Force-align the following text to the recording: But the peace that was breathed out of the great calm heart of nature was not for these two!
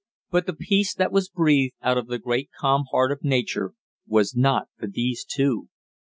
But 0.31 0.47
the 0.47 0.55
peace 0.55 0.95
that 0.95 1.11
was 1.11 1.29
breathed 1.29 1.75
out 1.83 1.95
of 1.95 2.07
the 2.07 2.17
great 2.17 2.49
calm 2.59 2.85
heart 2.89 3.11
of 3.11 3.23
nature 3.23 3.75
was 4.07 4.35
not 4.35 4.67
for 4.79 4.87
these 4.87 5.23
two! 5.23 5.67